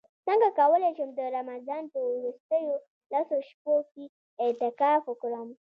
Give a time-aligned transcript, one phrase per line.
[0.27, 2.75] څنګه کولی شم د رمضان په وروستیو
[3.11, 4.05] لسو شپو کې
[4.43, 5.49] اعتکاف وکړم